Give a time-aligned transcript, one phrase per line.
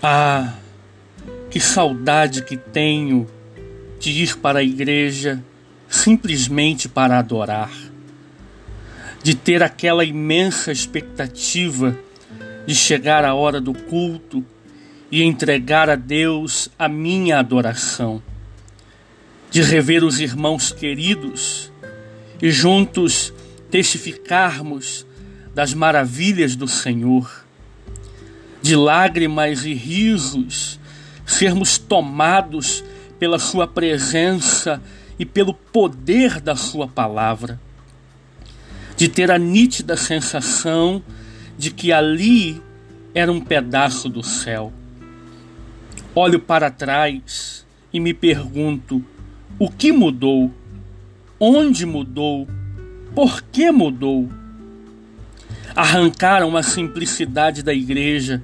[0.00, 0.54] Ah,
[1.50, 3.26] que saudade que tenho
[3.98, 5.42] de ir para a igreja
[5.88, 7.72] simplesmente para adorar,
[9.22, 11.98] de ter aquela imensa expectativa
[12.64, 14.44] de chegar a hora do culto
[15.10, 18.22] e entregar a Deus a minha adoração,
[19.50, 21.72] de rever os irmãos queridos
[22.40, 23.32] e juntos
[23.68, 25.04] testificarmos
[25.54, 27.47] das maravilhas do Senhor,
[28.68, 30.78] de lágrimas e risos
[31.24, 32.84] sermos tomados
[33.18, 34.82] pela Sua presença
[35.18, 37.58] e pelo poder da Sua palavra,
[38.94, 41.02] de ter a nítida sensação
[41.56, 42.60] de que ali
[43.14, 44.70] era um pedaço do céu.
[46.14, 49.02] Olho para trás e me pergunto:
[49.58, 50.52] o que mudou?
[51.40, 52.46] Onde mudou?
[53.14, 54.28] Por que mudou?
[55.74, 58.42] Arrancaram a simplicidade da igreja,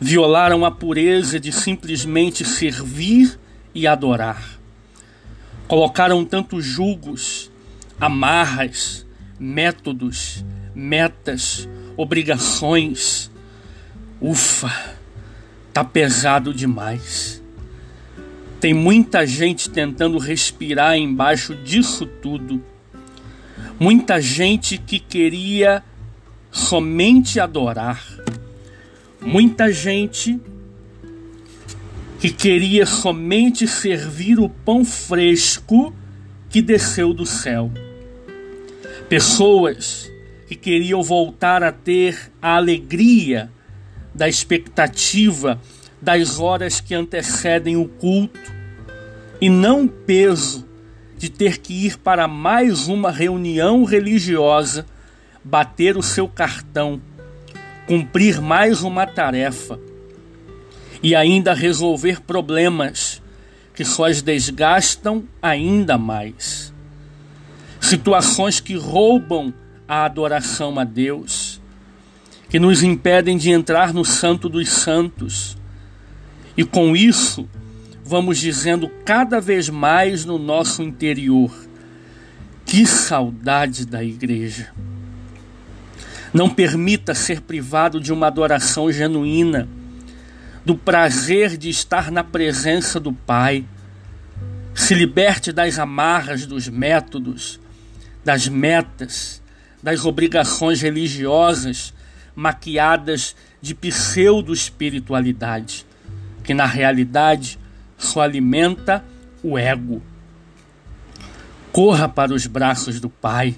[0.00, 3.38] violaram a pureza de simplesmente servir
[3.74, 4.58] e adorar.
[5.66, 7.50] Colocaram tantos julgos,
[8.00, 9.06] amarras,
[9.38, 10.44] métodos,
[10.74, 13.30] metas, obrigações.
[14.20, 14.94] Ufa,
[15.72, 17.42] tá pesado demais.
[18.60, 22.62] Tem muita gente tentando respirar embaixo disso tudo.
[23.78, 25.82] Muita gente que queria
[26.50, 28.02] somente adorar.
[29.26, 30.40] Muita gente
[32.20, 35.92] que queria somente servir o pão fresco
[36.48, 37.72] que desceu do céu.
[39.08, 40.08] Pessoas
[40.46, 43.50] que queriam voltar a ter a alegria
[44.14, 45.60] da expectativa
[46.00, 48.38] das horas que antecedem o culto
[49.40, 50.64] e não o peso
[51.18, 54.86] de ter que ir para mais uma reunião religiosa,
[55.42, 57.02] bater o seu cartão,
[57.86, 59.78] cumprir mais uma tarefa
[61.02, 63.22] e ainda resolver problemas
[63.74, 66.72] que só as desgastam ainda mais.
[67.80, 69.52] Situações que roubam
[69.86, 71.60] a adoração a Deus,
[72.48, 75.56] que nos impedem de entrar no Santo dos Santos.
[76.56, 77.48] E com isso,
[78.04, 81.52] vamos dizendo cada vez mais no nosso interior:
[82.64, 84.72] que saudade da igreja.
[86.36, 89.66] Não permita ser privado de uma adoração genuína,
[90.66, 93.64] do prazer de estar na presença do Pai.
[94.74, 97.58] Se liberte das amarras dos métodos,
[98.22, 99.40] das metas,
[99.82, 101.94] das obrigações religiosas
[102.34, 105.86] maquiadas de pseudo-espiritualidade,
[106.44, 107.58] que na realidade
[107.96, 109.02] só alimenta
[109.42, 110.02] o ego.
[111.72, 113.56] Corra para os braços do Pai,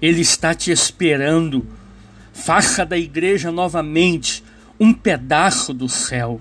[0.00, 1.76] Ele está te esperando.
[2.44, 4.42] Faça da igreja novamente
[4.80, 6.40] um pedaço do céu.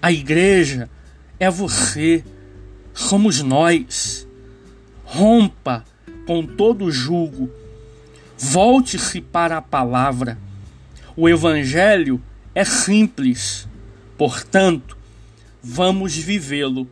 [0.00, 0.88] A igreja
[1.38, 2.24] é você,
[2.92, 4.26] somos nós.
[5.04, 5.84] Rompa
[6.26, 7.50] com todo julgo
[8.36, 10.36] Volte-se para a palavra.
[11.16, 12.20] O Evangelho
[12.54, 13.68] é simples,
[14.18, 14.98] portanto,
[15.62, 16.88] vamos vivê-lo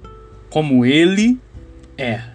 [0.49, 1.39] como ele
[1.99, 2.32] é.